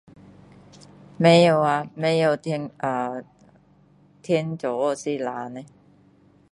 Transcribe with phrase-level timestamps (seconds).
[1.19, 3.21] 不知啊不知啊
[4.23, 5.63] 天做莫是蓝的